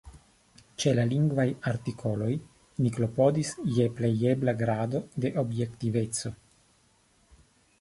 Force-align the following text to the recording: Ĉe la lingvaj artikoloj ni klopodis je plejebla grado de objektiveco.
Ĉe 0.83 0.91
la 0.99 1.03
lingvaj 1.09 1.45
artikoloj 1.71 2.31
ni 2.85 2.91
klopodis 2.95 3.51
je 3.75 3.87
plejebla 3.99 4.57
grado 4.63 5.03
de 5.25 5.33
objektiveco. 5.43 6.33